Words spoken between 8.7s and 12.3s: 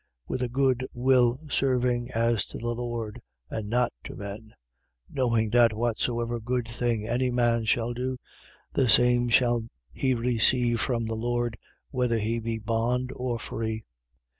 the same shall he receive from the Lord, whether